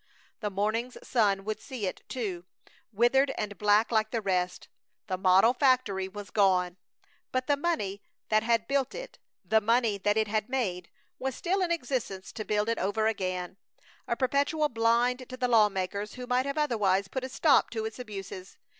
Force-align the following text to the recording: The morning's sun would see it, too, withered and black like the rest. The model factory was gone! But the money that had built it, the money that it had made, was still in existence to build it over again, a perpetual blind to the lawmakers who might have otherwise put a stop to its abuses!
The 0.39 0.49
morning's 0.49 0.97
sun 1.07 1.43
would 1.45 1.59
see 1.61 1.85
it, 1.85 2.01
too, 2.09 2.43
withered 2.91 3.31
and 3.37 3.55
black 3.59 3.91
like 3.91 4.09
the 4.09 4.19
rest. 4.19 4.67
The 5.05 5.15
model 5.15 5.53
factory 5.53 6.07
was 6.07 6.31
gone! 6.31 6.77
But 7.31 7.45
the 7.45 7.55
money 7.55 8.01
that 8.29 8.41
had 8.41 8.67
built 8.67 8.95
it, 8.95 9.19
the 9.45 9.61
money 9.61 9.99
that 9.99 10.17
it 10.17 10.27
had 10.27 10.49
made, 10.49 10.89
was 11.19 11.35
still 11.35 11.61
in 11.61 11.69
existence 11.69 12.31
to 12.31 12.43
build 12.43 12.67
it 12.67 12.79
over 12.79 13.05
again, 13.05 13.57
a 14.07 14.15
perpetual 14.15 14.69
blind 14.69 15.29
to 15.29 15.37
the 15.37 15.47
lawmakers 15.47 16.15
who 16.15 16.25
might 16.25 16.47
have 16.47 16.57
otherwise 16.57 17.07
put 17.07 17.23
a 17.23 17.29
stop 17.29 17.69
to 17.69 17.85
its 17.85 17.99
abuses! 17.99 18.57